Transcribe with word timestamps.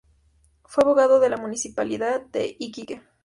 Fue 0.63 0.83
abogado 0.83 1.19
de 1.19 1.29
la 1.29 1.37
Municipalidad 1.37 2.21
de 2.25 2.55
Iquique. 2.57 3.03